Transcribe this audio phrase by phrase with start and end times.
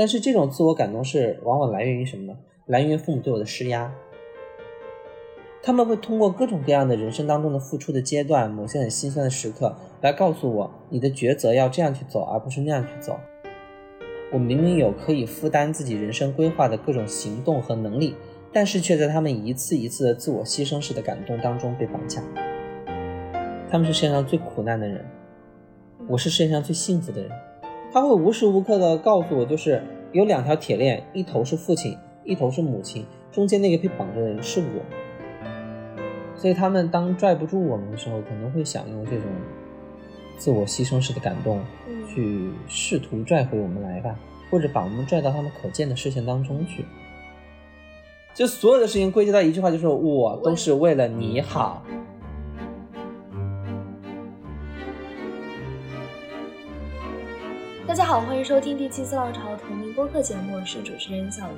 [0.00, 2.38] 但是这种自我感动是往往来源于什么呢？
[2.64, 3.92] 来源于父母对我的施压。
[5.62, 13.20] 他们会通过各种各样的人生当中的付出的阶段，某些很心酸的时刻，来告诉我你的抉择要这样去走，而不是那样去走。
[14.32, 18.14] 我明明有可以负担自己人生规划的各种行动和能力，
[18.54, 22.22] 但是却在他们一次一次的自我牺牲式的感动当中被绑架。
[23.70, 25.04] 他们是世界上最苦难的人，
[26.08, 27.30] 我是世界上最幸福的人。
[27.92, 29.82] 他会无时无刻的告诉我，就是
[30.12, 34.82] 有两条铁链，一头是父亲，一头是母亲，中间那个被绑着的人是我。
[36.36, 39.24] 所以他们当拽不住我们的时候，可能会想用这种
[40.38, 41.60] 自我牺牲式的感动，
[42.08, 44.18] 去试图拽回我们来吧，
[44.50, 46.84] 或者把我们拽到他们可见的视线当中去。
[48.32, 51.82] 就所有的事情归结到一句话，就是我都是为了你好。
[57.90, 61.54] 大家好，欢迎收听第七次浪潮同名播客节目，我是主持人小吴。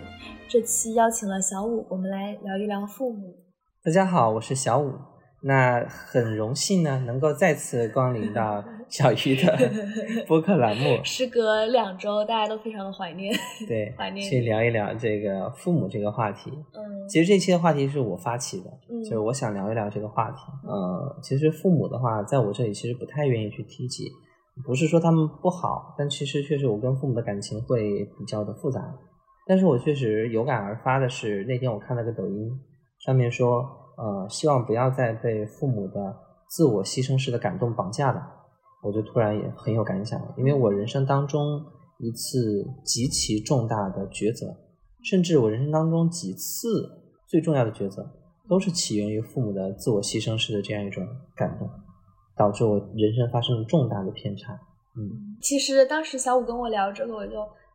[0.48, 3.36] 这期邀请了小五，我们来聊一聊父母。
[3.84, 4.94] 大家好，我是小五。
[5.42, 9.70] 那很荣幸呢，能够再次光临到 小鱼的
[10.26, 10.98] 播客栏目。
[11.04, 13.30] 时隔两周，大家都非常的怀念。
[13.68, 14.26] 对， 怀念。
[14.26, 16.50] 去聊一聊这个父母这个话题。
[16.50, 17.06] 嗯。
[17.10, 20.38] 其实这期的话题是我发起的，嗯，就是我想聊一聊这个话题。
[20.66, 24.10] 呃，其实父母的话，在我这里其实不太愿意去提及，
[24.64, 28.80] 不是说他们不好，但其实确实我跟父母的感情会比较的复杂。
[29.46, 32.60] 但是我确实有感而发的是，那天我看了个抖音。
[32.98, 33.64] 上面说，
[33.96, 36.14] 呃，希望不要再被父母的
[36.48, 38.22] 自我牺牲式的感动绑架了。
[38.84, 41.40] 我就突然也很有感想，因为我人生当中
[41.98, 44.54] 一次极其重大的抉择，
[45.02, 46.68] 甚至我人生当中几次
[47.26, 48.08] 最重要的抉择，
[48.48, 51.68] 都是起源于父母的自我牺牲式的这样一种感动，
[52.36, 54.52] 导致我人生发生了重大的偏差。
[54.96, 57.32] 嗯，其实当时小五跟我聊这个，我就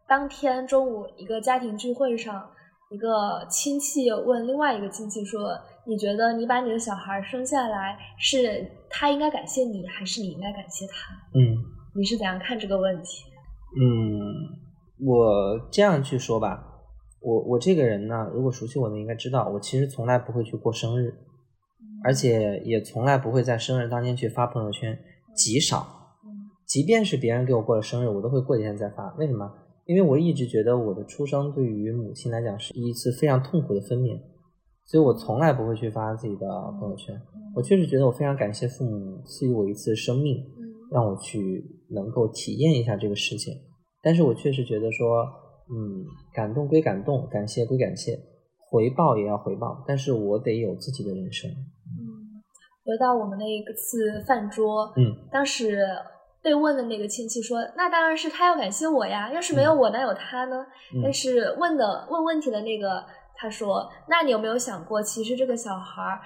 [0.08, 2.49] 当天中午一个家庭聚会上。
[2.89, 11.58] 一个亲戚问另外一个亲戚说：“你觉得你把你的小孩生下来，是他应该感谢你，还是你应该感谢他？”嗯，
[11.93, 13.26] 你是怎样看这个问题？
[13.76, 16.64] 嗯，我这样去说吧，
[17.20, 21.14] 我我这个人呢，如果熟悉我的应该知道，我其实从来不会去过生日，
[22.03, 24.97] 而且也从来不会在生日当天去发朋友圈，
[25.35, 25.80] 极少。
[26.23, 26.30] 嗯，
[26.65, 29.13] 即便是别人给我过了生日，我都会过几天再发。
[29.17, 29.52] 为什么？
[29.85, 34.19] 因为我一直觉得我的出生对于母亲来讲是一次非常痛苦的分娩，
[34.85, 36.47] 所以我从来不会去发自己的
[36.77, 37.17] 朋友圈。
[37.55, 40.43] 我确实觉得我非常感谢父母赐予我一次生命，
[40.91, 43.53] 让我去能够体验一下这个事情。
[44.02, 45.23] 但是我确实觉得说，
[45.69, 48.19] 嗯，感动归感动，感谢归感谢，
[48.69, 51.49] 回报也要回报，但是我得有自己的人生。
[52.87, 55.86] 嗯，回到我们那一次饭桌，嗯，当时。
[56.39, 60.65] 被问的那个亲戚说：“那当然是他要感谢我呀，要是没有我，哪有他呢？”
[61.03, 63.03] 但是问的问问题的那个
[63.36, 66.17] 他说：“那你有没有想过，其实这个小孩，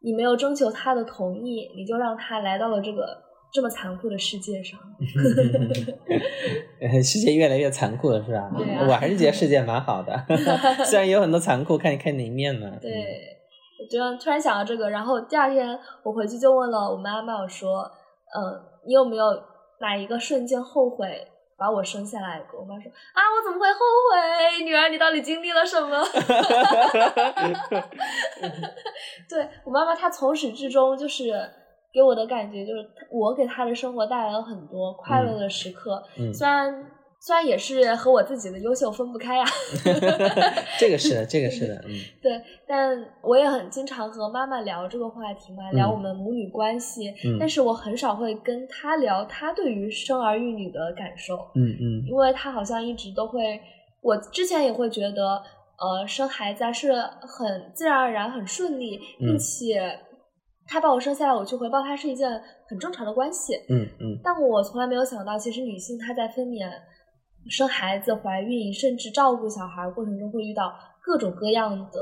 [0.00, 3.06] 你没有征求他的同意，你就让他来到了这个
[3.52, 4.80] 这么残酷的世界上？
[7.00, 8.50] 世界越来越残酷了，是吧？
[8.50, 10.24] 啊，我还是觉得世界蛮好的，
[10.84, 12.76] 虽然有很多残酷，看你看哪一面呢？
[12.80, 12.90] 对，
[13.80, 17.82] 我就突然想到这个，然后第二天我回去就问了我妈妈，我说
[18.34, 19.24] ：‘嗯，你有没有？’
[19.80, 21.24] 哪一个瞬间后悔
[21.56, 22.44] 把我生下来？
[22.52, 23.78] 我妈说啊，我怎么会后
[24.10, 24.64] 悔？
[24.64, 25.96] 女儿，你到底经历了什么？
[29.30, 31.32] 对我妈妈，她从始至终就是
[31.92, 36.02] 给我的感觉，就是我给她的生活带来了很多快乐的时刻，
[36.34, 36.90] 虽然。
[37.20, 39.44] 虽然也是和我自己的优秀分不开呀，
[40.78, 41.92] 这个是的，这个是的，嗯，
[42.22, 53.60] 对，但我也很经常和妈妈聊这个话题嘛，聊我们母女关系，但是我很少会跟她聊她对于生儿育女的感受，嗯嗯，因为她好像一直都会，
[54.00, 55.42] 我之前也会觉得，
[55.76, 56.92] 呃，生孩子是
[57.22, 59.98] 很自然而然、很顺利，并且
[60.68, 62.30] 她把我生下来，我去回报她是一件
[62.68, 66.70] 很正常的关系，嗯嗯，但我从来没有想到，其实女性她在分娩。
[67.48, 70.72] 生孩子、怀孕，甚至照顾小孩过程中，会遇到
[71.02, 72.00] 各种各样的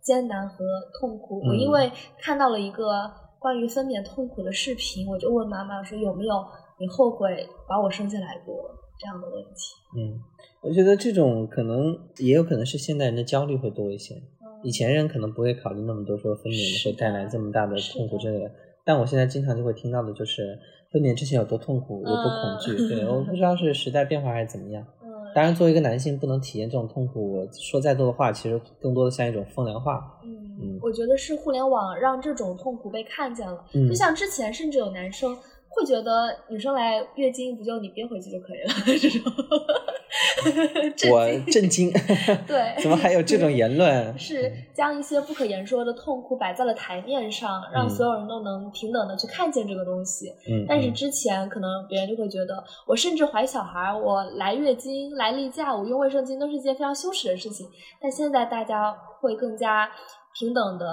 [0.00, 0.64] 艰难和
[0.98, 1.40] 痛苦。
[1.46, 1.90] 我因为
[2.20, 6.34] 看到了一个关于分娩痛苦的视频，我就问妈妈说：“有没有
[6.80, 8.54] 你后悔把我生下来过？”
[8.98, 9.74] 这样的问题。
[9.96, 10.18] 嗯，
[10.60, 14.14] 我觉得这种可能也有可能是现代人的焦虑会多一些。
[14.64, 18.50] 以前人可能不会考虑那么多，说分娩会带来这么大的痛苦之类的。
[18.84, 20.58] 但我现在经常就会听到的就是。
[20.90, 24.84] 分娩之前有多痛苦，有多恐惧，对，我不知道是时代变化还是怎么样。
[25.34, 27.34] 当然，作为一个男性，不能体验这种痛苦。
[27.34, 30.18] 我说再多的话，其实更多的像一种风凉话。
[30.24, 33.62] 嗯，我觉得是互联网让这种痛苦被看见了。
[33.72, 35.36] 就像之前，甚至有男生
[35.68, 39.30] 会觉得女生来月经不就你憋回去就可以了 这种。
[41.12, 41.90] 我震惊，
[42.46, 44.18] 对，怎么还有这种言论？
[44.18, 50.28] 是将一些不可言说的痛苦摆在了台面上，让所有人都能平等的去看见这个东西。
[50.50, 57.66] 嗯，但是之前可能别人就会觉得，我甚至怀小孩，我来月经、来例假，我用卫生巾都是一件非常羞耻的事情。
[58.00, 59.90] 但现在大家会更加
[60.38, 60.86] 平等的。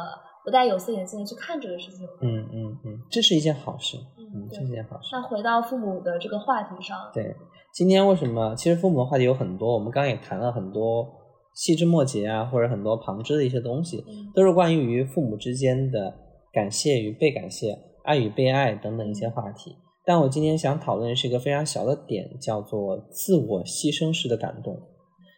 [0.45, 5.09] 不戴有色眼镜的去看这个事情，嗯嗯嗯，这是一件好事，嗯，这是一件好事。
[5.11, 7.35] 那回到父母的这个话题上，对，
[7.75, 8.55] 今天为什么？
[8.55, 11.05] 其实父母的话题有很多，我们刚刚也谈了很多
[11.53, 14.01] 细枝末节啊，或者很多旁支的一些东西，
[14.33, 16.13] 都是关于于父母之间的
[16.53, 19.75] 感谢与被感谢、爱与被爱等等一些话题。
[20.05, 24.79] 但我今天想讨论是一个非常小的点，叫做自我牺牲式的感动。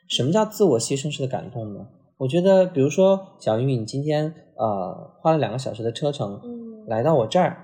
[0.08, 1.88] 什么叫自我牺牲式的感动呢？
[2.20, 4.94] 我觉得，比如说小玉，你今天呃
[5.24, 7.58] 花了两个小时的车程，嗯，来到我这儿，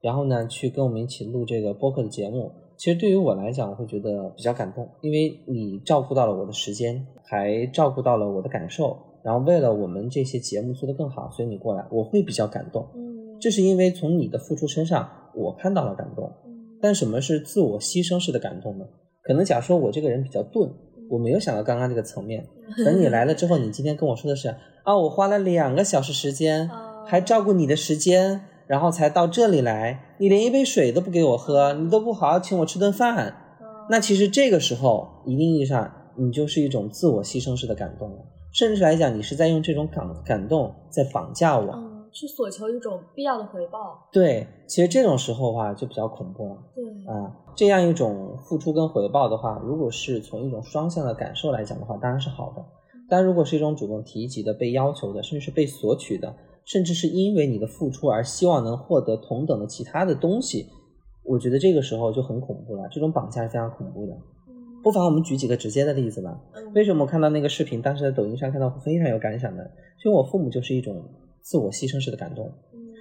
[0.00, 12.86] 然后呢去跟我们一起录这个播客的节目，其实对于我来讲，我会觉得比较感动，因为你照顾到了我的时间，还照顾到了我的感受，然后为了我们这些节目做得更好，所以你过来，我会比较感动。
[12.94, 16.30] 嗯，这是因为从你的付出身上，我看到了感动。
[16.44, 18.84] 嗯，但什么是自我牺牲式的感动呢？
[19.22, 20.70] 可能假如说我这个人比较钝。
[21.08, 22.44] 我没有想到刚刚这个层面，
[22.84, 24.52] 等你来了之后，你今天跟我说的是
[24.82, 26.68] 啊，我花了两个小时时间，
[27.06, 33.58] 还照顾你的时间，然后才到这里来，你连一杯水都不给我喝，你都不好好请我吃顿饭，
[33.88, 38.16] 那其实这个时候一定意义上你就是一种自我牺牲式的感动了，
[38.52, 41.92] 甚至来讲，你是在用这种感感动在绑架我。
[42.12, 44.08] 去索求一种必要的回报。
[44.10, 46.56] 对，其实这种时候的话就比较恐怖了。
[46.74, 46.82] 对
[47.14, 52.64] 啊，这样一种付出跟回报的话，如果是从一种双向的感受来讲的话，当然是好的。
[53.10, 56.34] 但如果是一种主动提及的、被要求的，甚至是被索取的，
[56.66, 60.66] 甚至是因为你的付出而希望能获得同等的其他的东西，
[61.24, 62.86] 我觉得这个时候就很恐怖了。
[62.92, 64.14] 这种绑架是非常恐怖的。
[64.82, 66.38] 不妨我们举几个直接的例子吧。
[66.74, 69.70] 为什么我看到那个视频，当时在抖音上看到非常有感想的？
[70.04, 71.02] 因为我父母就是一种。
[71.48, 72.50] 自我牺牲式的感动，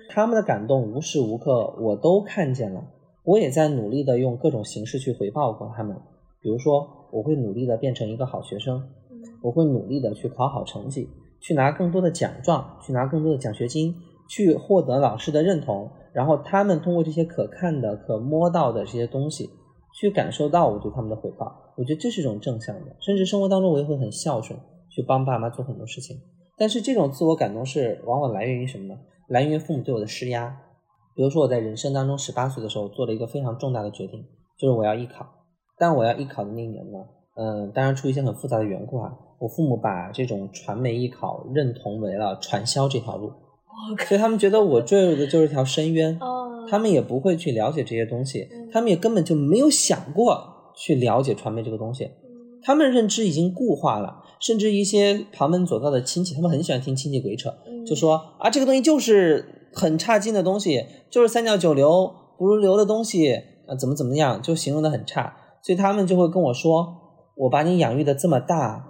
[0.07, 2.91] 他们的感动无时无刻我都看见了，
[3.23, 5.97] 我也在努力的用各种形式去回报过他们。
[6.39, 8.83] 比如说，我会努力的变成一个好学生，
[9.41, 11.09] 我会努力的去考好成绩，
[11.45, 13.93] 去拿更多的奖状，去拿更多的奖学金，
[14.27, 15.91] 去获得老师的认同。
[16.11, 19.47] 然后他们通过这些可看的、可摸到的这些东西，
[19.93, 21.55] 去感受到我对他们的回报。
[21.77, 24.59] 我觉得这是一种正向的，甚至生活当中我也会很孝顺，
[24.89, 26.17] 去帮爸妈做很多事情。
[26.57, 28.97] 但是这种自我感动是往往来源于什么呢？
[29.27, 30.57] 来源于父母对我的施压。
[31.13, 34.25] 比如说我在人生当中十八岁的时候做了一个非常重大的决定，
[34.57, 35.27] 就是我要艺考。
[35.77, 36.97] 但我要艺考的那一年呢，
[37.35, 43.31] 嗯，当然出于一些很复杂的缘故啊，我父母把这种传媒艺考认同为了传销这条路，
[44.07, 46.19] 所以他们觉得我坠入的就是一条深渊。
[46.67, 52.09] 他们也不会去了解这些东西，他们也根本就没有想过去了解传媒这个东西，
[52.63, 54.23] 他们认知已经固化了。
[54.39, 57.53] 甚至一些旁门左道的亲戚，他们很喜欢听亲戚鬼扯，
[57.85, 63.33] 就说啊，这个东西就是很差劲的东西，就是三教九流不入流的东西
[63.67, 65.37] 啊，怎么怎么样，就形容的很差。
[65.61, 67.04] 所以他们就会跟我说，
[67.35, 68.87] 我把你养育的这么大，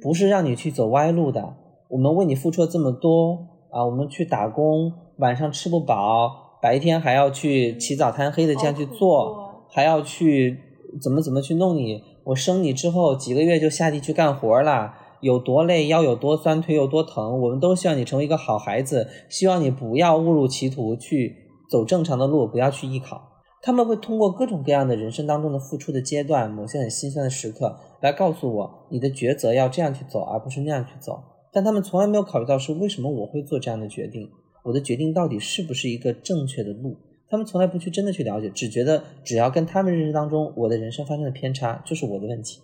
[0.00, 1.56] 不是让你去走歪路的。
[1.88, 3.38] 我们为你付出了这么多
[3.70, 10.58] 啊，我们去打工，晚上吃不饱，白天还要去起早贪黑的这样去做，还要去
[11.02, 12.02] 怎么怎么去弄你。
[12.24, 21.34] 我生你之后几个月就下地去干活了，有多累，腰有多酸，腿有多疼，我们都希望你成为一个好孩子，希望你不要误入歧途，去
[21.68, 23.22] 走正常的路，不要去艺考。
[23.62, 31.22] 他们会通过各种各样的人生当中的付出的阶段，某些很心酸的时刻，来告诉我你的抉择要这样去走，而不是那样去走。
[31.52, 34.30] 但他们从来没有考虑到是为什么我会做这样的决定，
[34.62, 36.96] 我的决定到底是不是一个正确的路。
[37.30, 42.60] 他们从来不去真的去了解，只觉得只要跟他们认知当中我的人生发生的偏差就是我的问题。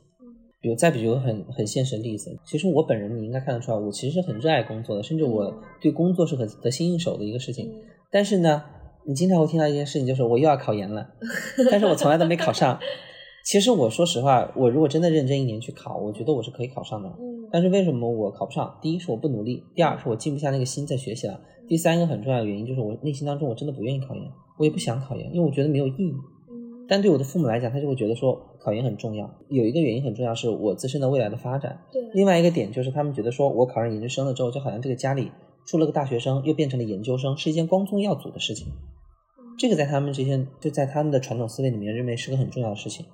[0.61, 7.71] 比如再比如很很现实的例子，其实我本人你应该看得出来，我其实是很热爱工作的，甚至我对工作是很得心应手的一个事情。
[8.11, 8.63] 但是呢，
[9.07, 11.07] 你经常会听到一件事情，就是我又要考研了，
[11.71, 12.79] 但是我从来都没考上。
[13.45, 17.13] 其实我说实话，我如果真的认真一年去考，我觉得我是可以考上的。
[17.53, 18.79] 但是为什么我考不上？
[18.81, 24.25] 第一是我不努力，第二是我静不下那个心在学习了，第三个很重要的原因就是我内心当中我真的不愿意考研。
[24.59, 26.15] 我也不想考研，因为我觉得没有意义。
[26.89, 29.31] 但对我的父母来讲，他就会觉得说考研很重要。
[29.49, 31.81] 有一个原因很重要，是我自身的未来的发展。
[31.93, 32.03] 对。
[32.15, 35.31] 另外一个点就是，他们觉得说我考上研究生了之后，就好像这个家里
[35.67, 38.69] 出了个大学生，又变成了研究生，是一件光宗耀祖的事情。
[39.59, 43.07] 这个在他们这些就在他们的传统思维里面认为是个很重要的事情。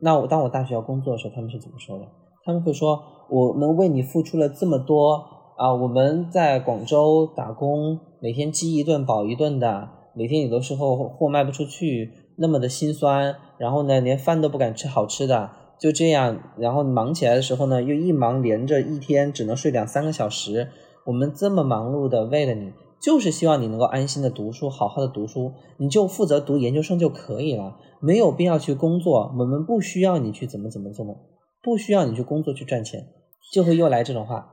[0.00, 2.04] 那我当我大学要工作的时候，他们是怎么说的？
[2.44, 5.24] 他们会说我们为你付出了这么多
[5.56, 9.88] 啊，我们在广州打工，每天饥一顿饱一顿的。
[10.16, 20.68] 每天有的时候货卖不出去，那么的心酸，然后呢，连饭都不敢吃好吃的，就这样，然后忙起来的时候呢，又一忙连着一天只能睡两三个小时。
[21.06, 22.72] 我们这么忙碌的为了你，
[23.04, 29.30] 就是希望你能够安心的读书，好好的读书，你就负责读研究生就可以了，没有必要去工作。
[29.38, 31.14] 我们不需要你去怎么怎么怎么，
[31.62, 33.08] 不需要你去工作去赚钱，
[33.52, 34.48] 就会又来这种话。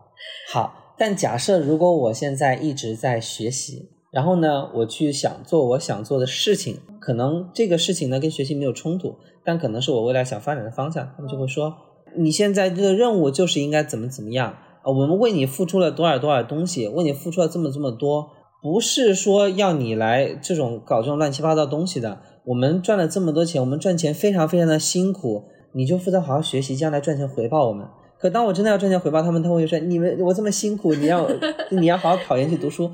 [0.52, 3.90] 好，但假设如果我现在一直在学习。
[4.12, 9.16] 然后呢，我去想做我想做的事情，可能这个事情呢跟学习没有冲突，
[9.46, 11.10] 但可能是我未来想发展的方向。
[11.16, 11.74] 他们就会说，
[12.18, 14.88] 你现在这个任务就是应该怎么怎么样啊？
[14.88, 18.30] 我们为你付出了多少多少东西，为你付出了这么这么多，
[18.62, 22.22] 不是说要你来这种搞这种乱七八糟东西的。
[22.46, 27.88] 我们赚了这么多钱，我们赚钱非常非常的辛苦，你就负责好好学习，将来赚钱回报我们。
[28.20, 31.28] 可当我真的要赚钱回报他们，他们会说，你们我这么辛苦，你要
[31.70, 32.92] 你要好好考研去读书。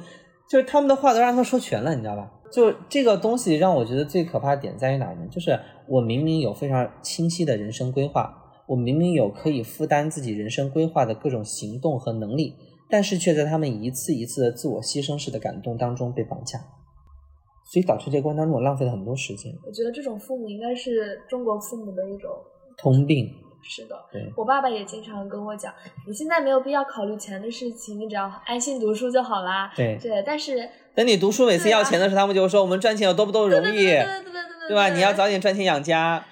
[0.50, 2.32] 就是他们的话都让他说全了，你知道吧？
[2.50, 5.28] 就这个东西让我觉得最可怕的点在于哪呢？
[5.30, 8.34] 就是我明明有非常清晰的人生规划，
[8.68, 12.56] 我明明有可以负担自己人生规划的各种行动和能力，
[12.90, 16.58] 但是却在他们一次一次的自我牺牲式的感动当中被绑架，
[17.66, 19.54] 所以导致这过程当中我浪费了很多时间。
[19.66, 22.32] 我觉得这种父母应该是中国父母的一种
[22.78, 23.34] 通病。
[23.70, 25.74] 是的，对我爸爸也经常跟我讲，
[26.08, 29.70] 你现在没有必要考虑钱的事情，你只要安心读书就好啦。
[29.76, 34.90] 对对，但是等你读书每次要钱的时候，他们就会说我们赚钱有多不多容易，对对对对对对对吧？
[34.90, 36.24] 你要早点赚钱养家。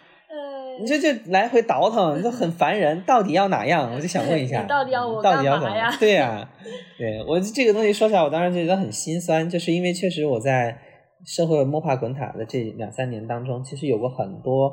[0.78, 3.02] 呃，你这就来回倒腾，就很烦人。
[3.06, 3.94] 到底要哪样？
[3.94, 5.98] 我就想问一下，到底要我怎么？
[6.00, 6.50] 对呀、
[6.98, 10.78] 对我这个东西说起来，我当时觉得很心酸，就是因为确实我在
[11.26, 14.70] 社会摸爬滚打的这两三年当中，其实有过很多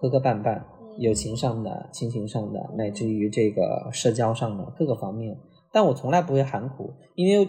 [0.00, 0.64] 磕磕绊绊，嗯
[0.98, 5.36] 友情上的、亲情上的，乃至于这个社交上的各个方面。
[5.72, 7.48] 但我从来不会喊苦，因为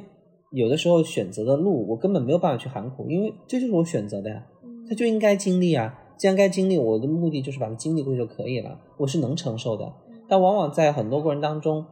[0.51, 4.43] 有的时候选择的路，我根本没有办法去喊苦，因为这就是我选择的呀。
[4.63, 5.97] 嗯他就应该经历啊。
[6.17, 9.93] 既然该经历，我的目的就是把它经历过就可以了，我是能承受的。
[10.29, 11.85] 但往往在很多过程当中，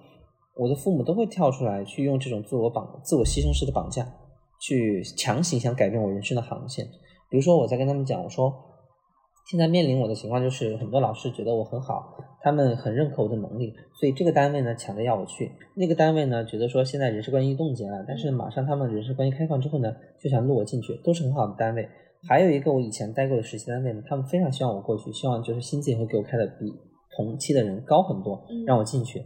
[0.56, 4.08] 我的父母都会跳出来，去用这种自我绑、自我牺牲式的绑架，
[4.60, 6.86] 去强行想改变我人生的航线。
[7.30, 8.54] 比如说，我在跟他们讲，我说
[9.50, 21.88] 现在面临我的情况就是，很多老师觉得我很好，他们很认可我的能力，所以这个单位呢抢着要我去，那个单位呢觉得说现在人事关系冻结了，但是马上他们人事关系开放之后呢，就想录我进去，都是很好的单位。
[22.28, 26.72] 还有一个我以前待过的实习单位呢，他们非常希望我过去，希望就是薪资也会给我开的比
[27.16, 29.24] 同期的人高很多嗯，让我进去。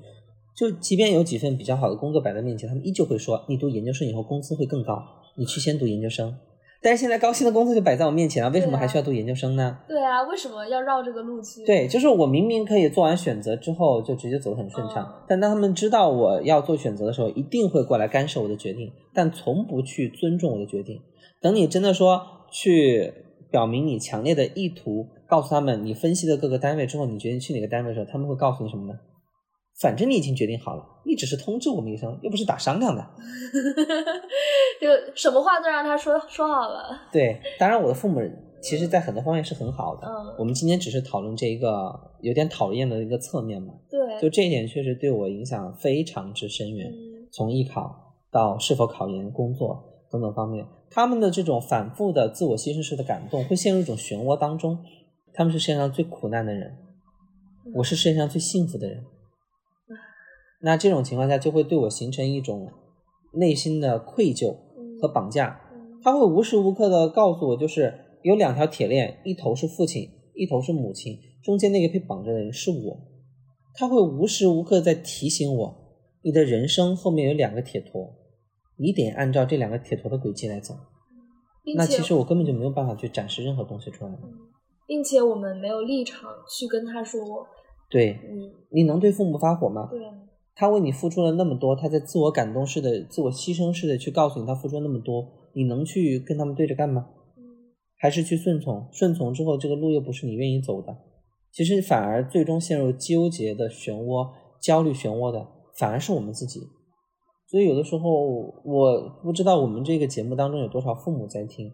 [0.55, 5.03] 就即便有几份比较好的工作摆在面前，他们依旧会说你读研究生以后工资会更高，
[5.35, 6.33] 你去先读研究生。
[6.81, 9.79] 但是现在高薪的工作就摆在我面前了，为什么还需要读研究生呢？
[9.87, 11.65] 对啊，为什么要绕这个路去？
[11.65, 21.01] 对，就是我明明可以做完选择之后就直接走得很顺畅，嗯但当他们知道我要做选择的时候，一定会过来干涉我的决定，但从不去尊重我的决定。
[21.41, 22.21] 等你真的说
[22.55, 23.13] 去
[23.51, 28.97] 表明你强烈的意图，告诉他们你分析的各个单位之后，你决定去哪个单位的时候，他们会告诉你什么呢？
[29.81, 33.05] 反正你已经决定好了，你只是通知我们一声，又不是打商量的。
[34.79, 37.01] 就什么话都让他说说好了。
[37.11, 38.21] 对，当然我的父母
[38.61, 40.07] 其实在很多方面是很好的。
[40.07, 46.89] 嗯，我们今天只是讨论这一个有点讨厌的一个侧面嘛，对，就这一点确实对我影响非常之深远。
[46.89, 49.83] 嗯从艺考到是否考研、工作
[50.15, 54.79] 等等方面，他们的这种反复的自我牺牲式的感动，会陷入一种漩涡当中。
[55.33, 56.77] 他们是世界上最苦难的人，
[57.75, 59.03] 我是世界上最幸福的人。
[60.61, 62.71] 那这种情况下，就会对我形成一种
[63.33, 64.55] 内心的愧疚
[65.01, 65.59] 和绑架。
[65.73, 72.97] 嗯他会无时无刻的告诉我，就是有两条铁链，一头是父亲，一头是母亲，中间那个被绑着的人是我。
[73.73, 75.75] 他会无时无刻在提醒我，
[76.21, 78.15] 你的人生后面有两个铁坨，
[78.77, 80.75] 你得按照这两个铁头的轨迹来走。
[81.75, 84.11] 那其实我根本就没有办法去展示任何东西出来。
[84.11, 84.29] 嗯
[84.87, 87.19] 并且我们没有立场去跟他说，
[87.89, 89.87] 对，你你能对父母发火吗？
[89.89, 89.99] 对，
[90.53, 97.07] 他为你付出了那么多，他在自我感动式的、自我牺牲式的去告诉你他付出了那么多，你能去跟他们对着干吗？
[97.35, 97.41] 嗯
[97.97, 98.87] 还是去顺从？
[98.91, 100.95] 顺从之后，这个路又不是你愿意走的，
[101.51, 104.29] 其实反而最终陷入纠结的漩涡、
[104.61, 105.47] 焦虑漩涡的，
[105.79, 106.59] 反而是我们自己。
[107.55, 111.71] 所以有的时候，我不知道我们这个节目当中有多少父母在听，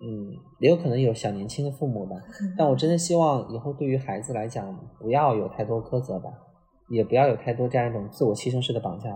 [0.00, 2.16] 嗯，也有可能有小年轻的父母吧。
[2.56, 6.30] 但我真的希望以后对于孩子来讲，不要有太多苛责吧，
[6.88, 9.10] 也不要有太多这样一种自我牺牲式的绑架。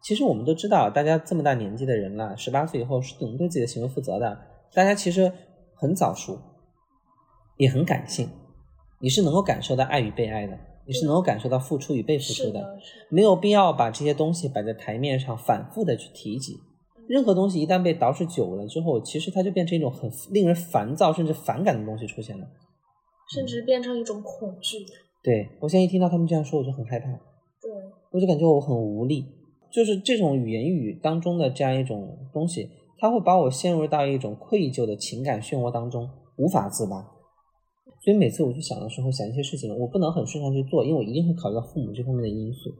[0.00, 4.38] 其实我们都知道，大家这么大年纪的人了，十八岁以后是能对自己的行为负责的。
[4.72, 5.32] 大家其实
[5.74, 6.38] 很早熟，
[7.56, 8.28] 也很感性，
[9.00, 10.56] 你是能够感受到爱与被爱的，
[10.88, 12.76] 你是能够感受到付出与被付出的。
[13.10, 16.56] 没有必要把这些东西摆在台面上反复的去提及。
[17.06, 22.46] 任何东西一旦被捯饬久了之后，其实它就变成一种很令人烦躁甚至反感的东西出现了。
[23.34, 24.78] 甚至变成一种恐惧。
[25.22, 27.70] 对我现在一听到他们这样说，我就很害怕，对，
[28.10, 29.24] 我就感觉我很无力。
[29.70, 37.06] 就是这种语言语当中的这样一种东西，它会把我陷入到一种愧疚的情感漩涡当中，无法自拔。
[38.00, 42.72] 所以每次我去想的时候，想一些事情，我不能很顺畅去做，因为我一定会考虑到父母这方面的因素。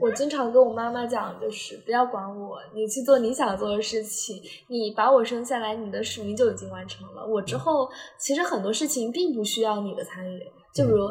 [0.00, 4.40] 我经常跟我妈妈讲，就是不要管我，你去做你想做的事情。
[4.68, 7.26] 你把我生下来，你的使命就已经完成了。
[7.26, 7.86] 我之后
[8.18, 10.40] 其实很多事情并不需要你的参与。
[10.74, 11.06] 就比如，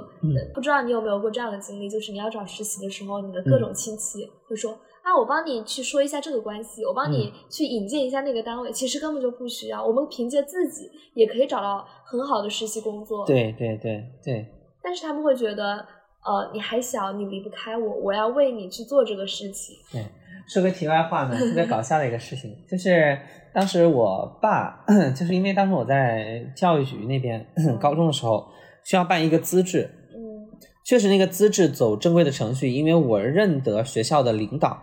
[0.55, 8.71] 不知道你有没有过这样的经历，就是你要找实习的时候，你的各种亲戚会说啊，我帮你去说一下这个关系，我帮你去引荐一下那个单位。
[8.71, 13.25] 其实根本就不需要，我们凭借自己也可以找到很好的实习工作。
[13.25, 14.45] 对对对对。
[14.83, 15.85] 但是他们会觉得。
[16.23, 19.75] 呃，你还小，你离不开我，我要为你去做这个事情。
[19.91, 20.05] 对，
[20.47, 23.17] 说个题外话呢，特别搞笑的一个事情， 就是
[23.51, 24.85] 当时我爸，
[25.17, 27.43] 就是因为当时我在教育局那边
[27.81, 28.47] 高中的时候，
[28.83, 29.89] 需要办一个资质。
[30.13, 30.47] 嗯。
[30.85, 34.79] 确实，那个资质走正规的程序，因为我认得学校的领导。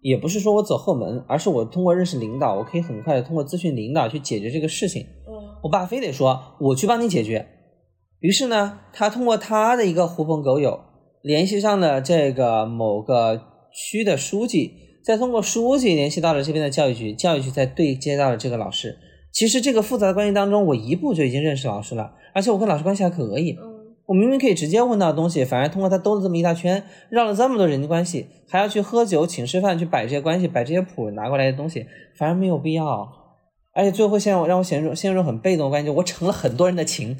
[0.00, 0.02] 嗯。
[0.02, 5.02] 也不是说我走后门，而是我通过认识领导，我可以很快的通过咨询领导去解决这个事情。
[5.28, 5.60] 嗯。
[5.62, 7.46] 我爸非得说我去帮你解决。
[8.20, 10.80] 于是呢，他通过他的一个狐朋狗友
[11.22, 13.40] 联系上了这个某个
[13.72, 14.72] 区的书记，
[15.04, 18.96] 再通过书记联系到了这边的教育局，教育局再对接到了这个老师。
[19.32, 23.56] 其实这个复杂的关系当中，我一步就已经认识老师了，而且我跟老师关系还可以。
[24.10, 31.86] 我明明可以直接问到的东西，反而通过他兜了这么一大圈，绕了这么多人际关系，还要去喝酒请吃饭去摆这些关系，摆这些谱拿过来的东西，
[32.16, 33.08] 反而没有必要。
[33.72, 37.16] 而且最后会陷入让我陷入陷入很被动的关系，我成了很多人的情。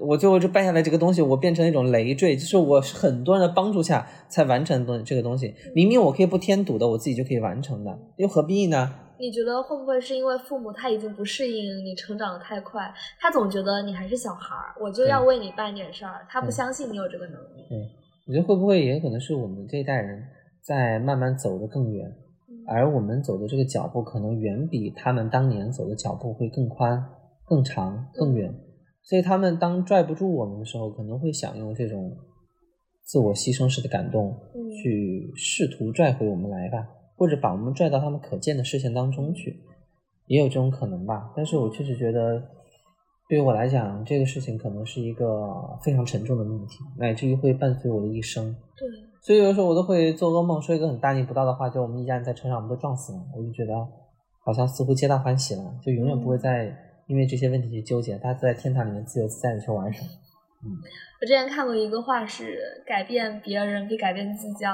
[0.00, 5.54] 我最后就办下来这个东西，我变成一种累赘，就是我很多人的帮助下才完成的东这个东西。
[5.72, 8.92] 明明我可以不添堵的，我自己就可以完成的，又何必呢？
[9.18, 17.66] 你觉得会不会是因为父母他已经不适应你成长的太快，他总觉得你还是小孩儿，我就要为你办点事儿，他不相信你有这个能力。
[17.68, 17.78] 对，
[18.26, 20.22] 我觉得会不会也可能是我们这一代人
[20.62, 22.10] 在慢慢走得更远，
[22.66, 27.04] 而我们走的这个脚步可能远比他们当年走的脚步会更宽、
[27.44, 28.52] 更长、更远。
[29.02, 32.16] 所以他们当拽不住我们的时候，可能会想用这种
[33.02, 34.34] 自我牺牲式的感动，
[34.82, 39.60] 去试图拽回我们来吧，或者把我们拽到他们可见的视线当中去，
[40.26, 41.32] 也有这种可能吧。
[41.36, 42.42] 但是我确实觉得，
[43.28, 48.44] 对于我来讲，这个事情可能是一个非常沉重的命题，乃至于会伴随我的一生。
[48.76, 48.88] 对，
[49.22, 53.18] 所以有的时候我都会做噩梦，说一个很大逆不道的话，就我们一家人在车上，我们都撞死了。
[53.36, 53.74] 我就觉得，
[54.44, 56.76] 好像似乎皆大欢喜了，就永远不会再。
[57.06, 60.06] 因为这些问题去纠结，他在天堂里面自由自在的去玩耍。
[60.66, 60.80] 嗯，
[61.20, 64.64] 我之前看过一个话是：改变别人比改变自己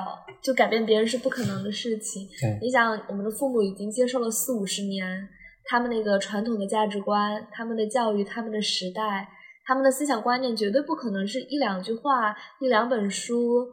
[0.40, 2.28] 就改变别人是不可能的事情。
[2.60, 5.28] 你想，我们的父母已经接受了四五十年，
[5.64, 9.28] 他们那个传统的价值观、他们的教育、他们的时代、
[9.64, 13.68] 他们的思想观念，绝对不可能是一两句话、一两本书。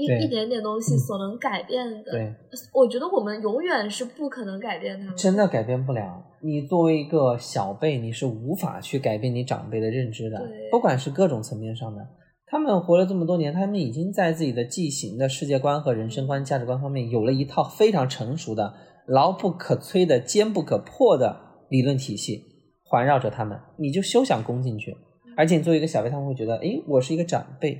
[0.00, 2.34] 一一点点东西所能改变的，对，
[2.72, 5.14] 我觉得我们永远是不可能改变他们。
[5.16, 6.24] 真的改变不了。
[6.42, 12.00] 你作为一个小辈，你是无法去改变你长辈的认知的，不管是各种层面上的。
[12.46, 18.74] 他们活了这么多年，他们已经在自己的既行的世界观和人生观、价值观方面有了一套非常成熟的、
[19.06, 21.36] 牢不可摧的、坚不可破的
[21.68, 22.42] 理论体系
[22.82, 23.56] 环绕着他们。
[23.78, 24.96] 你就休想攻进去。
[25.36, 27.78] 而且你作为一个小辈，他们会觉得，诶，我是一个长辈。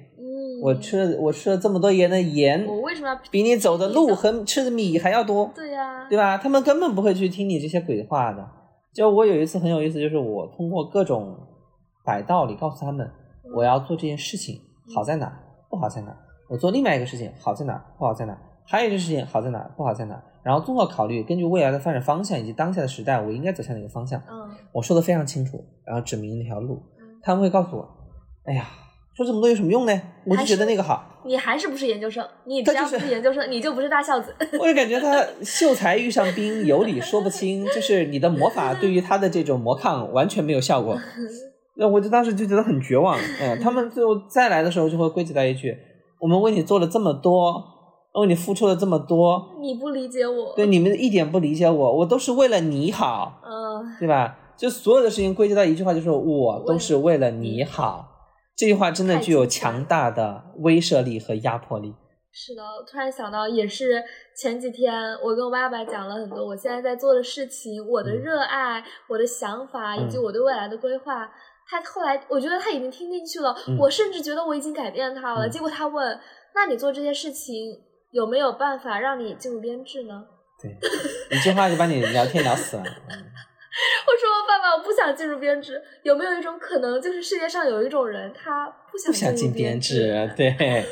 [0.63, 5.51] 我吃了我吃了这么多盐的盐，我为什么要比你走的路和吃的米还要多？
[5.55, 6.37] 对呀，对吧？
[6.39, 8.47] 他们根本不会去听你这些鬼话的。
[8.93, 11.37] 就我有一次很有意思，就是我通过各种
[12.05, 13.11] 摆道理告诉他们，
[13.55, 14.61] 我要做这件事情
[14.95, 15.33] 好在哪，
[15.69, 16.13] 不好在哪；
[16.49, 18.35] 我做另外一个事情好在哪，不好在哪；
[18.67, 20.23] 还有一件事情好在哪，不好在哪。
[20.43, 24.21] 然后综合考虑，根据未来的发展方向以及当下的时代，我应该走向哪个方向？
[24.29, 26.83] 嗯，我说的非常清楚，然后指明那条路。
[27.23, 27.89] 他们会告诉我，
[28.45, 28.69] 哎呀。
[29.21, 30.03] 说这么多有什么用呢？
[30.25, 31.05] 我就觉得那个好。
[31.27, 32.27] 你还是不是研究生？
[32.47, 34.35] 你只要不是研究生，你就不是大孝子。
[34.59, 40.99] 我就感觉他秀才遇上兵，有理说不清，就是你的魔法对于他的这种魔抗完全没有效果。
[41.77, 43.19] 那我就当时就觉得很绝望。
[43.43, 45.77] 嗯，他们最后再来的时候就会归结到一句：
[46.19, 47.63] 我们为你做了这么多，
[48.15, 50.55] 为你付出了这么多，你不理解我。
[50.57, 53.43] 对，你们一点不理解我，我都是为了你好。
[53.45, 54.39] 嗯，对吧？
[54.57, 58.07] 就所有的事情归结到一句话，就是我都是为了你好。
[58.61, 61.95] 这句话真的具有强大的威慑力和压迫力。
[62.31, 64.05] 是的，突然想到，也是
[64.37, 71.27] 前几天我跟我爸爸讲了很多我现在在做的事情，我的热爱，我的想法，以及我对未来的规划。
[71.67, 73.57] 他后来，我觉得他已经听进去了。
[73.79, 75.49] 我甚至觉得我已经改变他了。
[75.49, 76.21] 结果他问
[76.55, 80.23] ：“那你做这些事情有没有办法让你进入编制呢？”
[80.61, 80.77] 对，
[81.35, 82.85] 一句话就把你聊天聊死了。
[84.07, 85.81] 我说爸爸，我不想进入编制。
[86.03, 90.31] 有没有一种可能，就是世界上有一种人，他不想不想进编编制？
[90.37, 90.85] 对 对，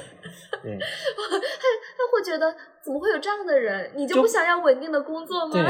[0.79, 3.91] 他他会觉得怎么会有这样的人？
[3.97, 5.53] 你就就不想要稳定的工作吗？
[5.53, 5.64] 对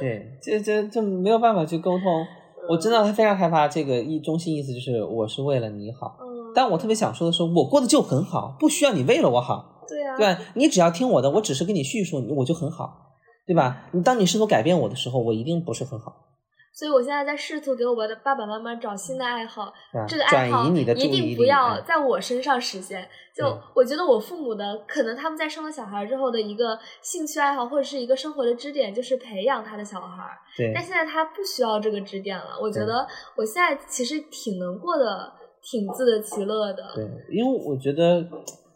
[0.00, 2.26] 对，这这这没有办法去沟通。
[2.68, 10.36] 我知道他非常害怕这个意中心意思就是我是为了你好，嗯，但我特别想说的是，我过得就很好，不需要你为了我好，对啊，对？
[10.54, 13.88] 你只要听我的，我只是跟你叙述，我就很好，对吧？
[13.92, 16.14] 你当你试图改变我的时候，我一定不是很好，
[16.72, 19.72] 所以我现在在试图给我的爸爸妈妈找新的爱好？
[20.08, 23.06] 这个爱好转移你的一，定不要哎在我身上实现。
[23.34, 30.38] 就我觉得我父母的可能他们在生了小孩之后的一个兴趣爱好或者是一个生活的支点，就是培养他的小孩儿。
[30.56, 32.58] 对但现在他不需要这个支点了。
[32.60, 33.06] 我觉得
[33.36, 36.82] 我现在其实挺能过的，挺自得其乐的。
[36.94, 38.26] 对，因为我觉得，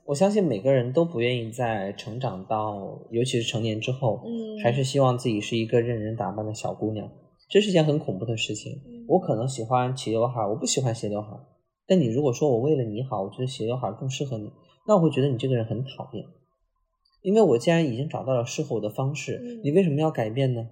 [0.05, 7.09] 我相信每个人都不愿意在成长到，尤其是成年之后，嗯，还是希望自己是一个任人打扮的小姑娘，
[7.55, 8.73] 这是件很恐怖的事情。
[8.85, 11.41] 嗯我可能喜欢齐刘海儿，我不喜欢斜刘海儿。
[11.87, 14.51] 但你如果说我为了你好，我觉得斜刘海儿更适合你，
[14.89, 16.25] 那我会觉得你这个人很讨厌。
[17.23, 20.67] 因为我既然已经找到了适合我的方式，嗯你为什么要改变呢？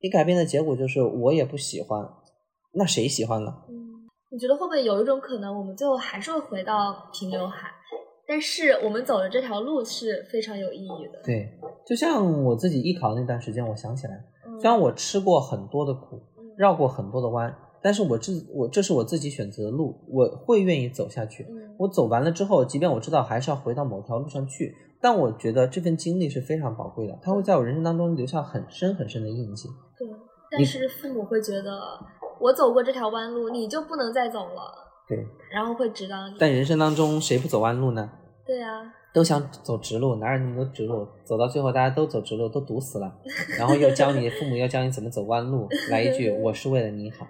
[0.00, 2.08] 你改变的结果就是我也不喜欢，
[2.74, 3.52] 那谁喜欢呢？
[3.68, 7.68] 嗯，你觉得会不会有一种可能，我们最后还是会回到平刘海，
[8.28, 11.20] 但是我们走的这条路是非常有意义的。
[11.24, 11.50] 对，
[11.84, 14.14] 就像我自己艺考那段时间，我想起来，
[14.46, 16.27] 嗯虽然我吃过很多的苦，嗯
[16.58, 21.44] 绕过很多的弯，但是我自我这是我自己选择的路，我会愿意走下去。
[21.44, 29.68] 嗯我走完了之后，即便我知道还是要回到某条路上去，但我觉得这份经历是非常宝贵的，它会在我人生当中留下很深很深的印记。
[29.96, 30.08] 对，
[30.50, 31.78] 但是父母会觉得
[32.40, 34.74] 我走过这条弯路，你就不能再走了，
[35.06, 36.34] 对，然后会指导你。
[36.36, 38.10] 但人生当中谁不走弯路呢？
[38.48, 41.06] 对啊，都想走直路，哪有那么多直路？
[41.22, 43.14] 走到最后，大家都走直路，都堵死了。
[43.58, 47.26] 然后又教你，父母又教你怎么走弯路，来一句“我是为了你好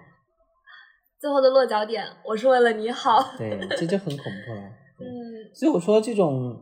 [1.19, 3.19] 最后的落脚点，我是为了你好”，。
[3.37, 4.63] 对，这就很恐怖了。
[5.03, 6.57] 嗯，所以我说，这种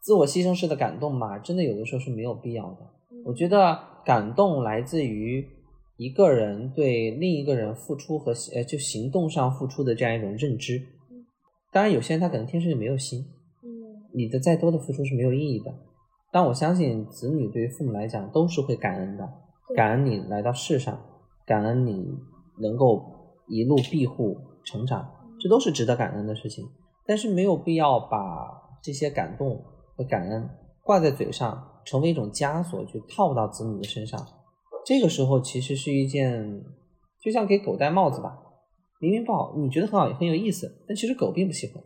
[0.00, 2.78] 自我牺牲式的感动嘛，真的有的时候是没有必要的。
[3.24, 5.48] 我觉得感动来自于
[5.96, 10.82] 一个人对另一个人付出和呃，就行动上付出的这样一种认知。
[11.70, 13.41] 当然，有些人他可能天生就没有心，嗯
[14.14, 15.74] 你的再多的付出是没有意义的。
[16.30, 19.28] 但我相信，子女对于父母来讲都是会感恩的，
[19.76, 20.98] 感恩你来到世上，
[21.44, 22.08] 感恩你
[22.58, 23.04] 能够
[23.48, 26.64] 一路庇护成长，这都是值得感恩的事情。
[27.04, 29.62] 但是没有必要把这些感动
[29.96, 30.48] 和感恩
[30.82, 34.24] 挂在嘴上，成为一种枷锁去套到子女的身上。
[34.86, 36.64] 这个时候其实是一件，
[37.20, 38.38] 就像给狗戴帽子吧，
[39.00, 41.82] 明明不好，你觉得很好，也很有意思，但其实狗并不喜欢。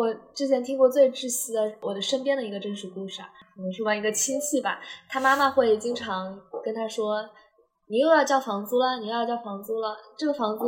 [0.00, 7.20] 我之前听过最窒息的，我的身边的一个真实故事啊，可能是吧一个亲戚吧，他妈妈会经常跟他说
[7.86, 10.64] ：“你又要交房租了，你又要交房租了。”这个房租，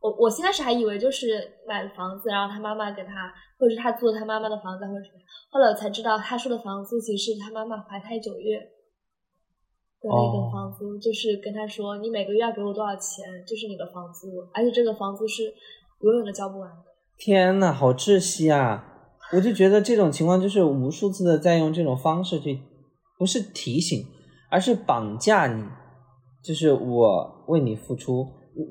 [0.00, 5.20] 我我先开始还以为就是买了房子，然后他妈妈给他，或者是他租了他妈妈的房子，或者什么。
[5.52, 15.44] 后来我才知道，他说的房租其实是他妈妈怀胎九月的那个哦房租，就是跟他说：“你每个月要给我多少钱，就是你的房租，而且这个房租是
[16.00, 16.82] 永远都交不完的。”
[17.18, 18.84] 天呐，好窒息啊！
[19.32, 22.60] 我就觉得这种情况就是无数次的在用这种方式去，
[23.18, 24.04] 不是提醒，
[24.50, 25.64] 而是绑架你，
[26.42, 28.26] 就是我为你付出，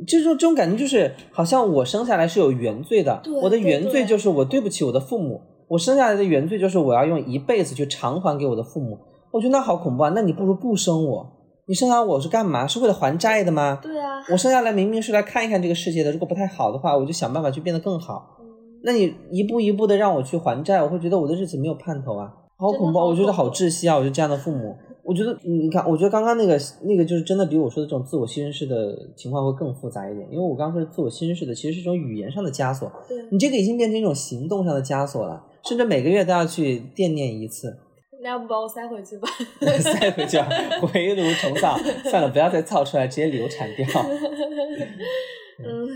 [0.07, 8.99] 这种这种感觉就是好像我生下来是有原罪的对，我的原罪就是我对不起我的父母，我生下来的原罪就是我要用一辈子去偿还给我的父母。
[9.31, 10.11] 我觉得那好恐怖啊！
[10.13, 11.32] 那你不如不生我，
[11.65, 12.67] 你生下我是干嘛？
[12.67, 13.79] 是为了还债的吗？
[13.81, 18.37] 对啊，我生下来明明是来看一看这个世界的，如果不太好的话，我就想办法去变得更好。
[18.39, 18.43] 嗯
[18.85, 23.95] 那你一步一步的让我去还债，我会觉得我的日子没有盼头啊，好恐怖我觉得好窒息啊！
[23.95, 37.92] 我觉得这样的父母，我觉得你看，我觉得刚刚那个那个就是真的比我说的这种自我牺牲式的情况会更复杂一点，因为我刚刚说的自我牺牲式的其实是一种语言上的枷锁，对，你这个已经变成一种行动上的枷锁了，甚至每个月都要去惦念一次，那
[38.29, 39.27] 要不把我塞回去吧？
[39.79, 40.47] 塞回去啊，
[40.81, 41.77] 回炉重造。
[42.03, 43.85] 算了，不要再造出来，直接流产掉。
[45.59, 45.87] 嗯，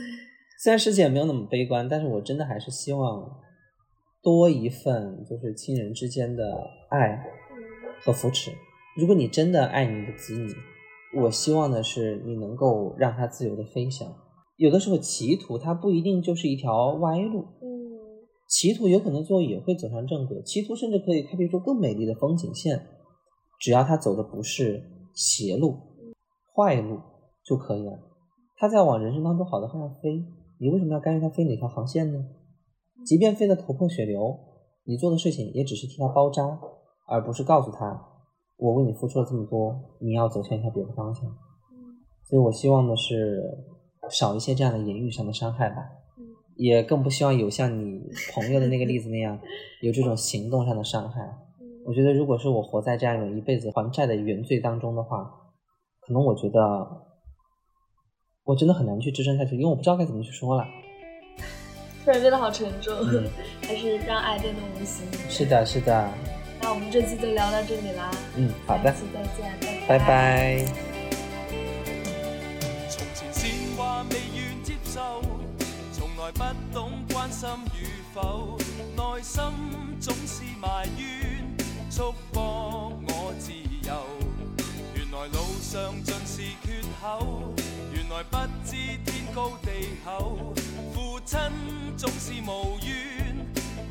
[0.60, 3.30] 虽然世界也没有那么悲观，但是我真的还是希望
[4.22, 6.44] 多一份就是亲人之间的
[6.90, 7.24] 爱
[8.04, 8.52] 和扶持。
[8.96, 10.52] 如果你真的爱你的子女，
[11.22, 14.08] 我希望的是你能够让他自由的飞翔。
[14.58, 17.77] 有的时候歧途它不一定就是一条歪路，嗯，
[18.48, 22.88] 歧途有可能最后也会走上正轨，歧途甚至可以开辟出更美丽的风景线，
[23.60, 24.84] 只要他走的不是
[25.14, 25.78] 邪路、
[26.56, 27.00] 坏路
[27.44, 28.00] 就可以了。
[28.56, 30.24] 他在往人生当中好的方向飞，
[30.60, 32.26] 你为什么要干预他飞哪条航线呢？
[33.06, 34.40] 即便飞得头破血流，
[34.86, 36.60] 你做的事情也只是替他包扎，
[37.08, 38.02] 而不是告诉他
[38.56, 41.24] 我为你付出了这么多，你要走向一条别的方向。
[42.24, 43.44] 所以我希望的是
[44.10, 45.78] 少一些这样的言语上的伤害吧，
[46.58, 48.02] 也更不希望有像你
[48.34, 49.40] 朋友的那个例子那样
[49.82, 51.22] 有这种行动上的伤害。
[51.86, 55.24] 我嗯觉得如果是我活在这样一种一辈子还债的原罪当中的话，
[56.02, 56.60] 可能我觉得
[58.44, 60.66] 我真的很难去支撑下去，因为我不知道该怎么去说了。
[62.04, 63.30] 突然变得好沉重，嗯
[63.62, 65.06] 还是让爱变得无形。
[65.30, 66.10] 是的，是的，
[66.62, 70.66] 那我们这期就聊到这里啦，嗯，好的下，期再见，拜拜。
[70.66, 70.87] 從
[76.28, 78.58] 來不懂关心与否，
[78.98, 79.42] 内心
[79.98, 81.56] 总是埋怨，
[81.90, 83.54] 束缚我自
[83.88, 84.06] 由。
[84.94, 87.54] 原来路上尽是缺口，
[87.94, 90.54] 原来不知天高地厚，
[90.94, 91.40] 父亲
[91.96, 93.38] 总是无怨，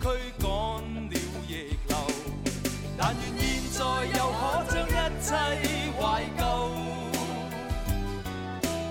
[0.02, 0.06] 驱
[0.38, 1.18] 赶了
[1.48, 1.54] 逆
[1.88, 1.96] 流。
[2.98, 3.80] 但愿现在
[4.14, 5.32] 又可将一切
[5.98, 6.42] 怀旧。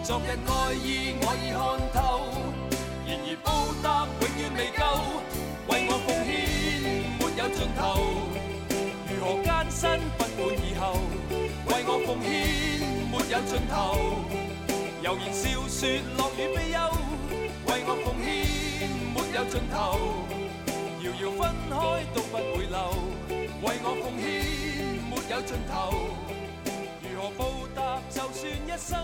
[0.04, 1.16] 昨日爱意
[9.76, 10.96] 身不满以后，
[11.68, 12.32] 为我奉献
[13.12, 13.76] 没有尽头。
[15.04, 15.78] 悠然笑说
[16.16, 16.80] 乐与悲忧，
[17.68, 20.24] 为我奉献没有尽头。
[21.04, 21.76] 遥遥分开
[22.14, 22.80] 都不回流，
[23.62, 24.24] 为我奉献
[25.10, 25.76] 没有尽头。
[27.04, 27.44] 如何报
[27.76, 28.00] 答？
[28.10, 28.96] 就算一生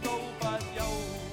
[0.00, 0.06] 都
[0.38, 0.46] 不
[0.76, 1.23] 休。